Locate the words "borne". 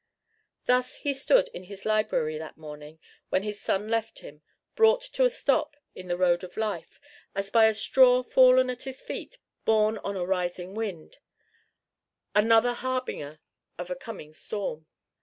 9.63-9.99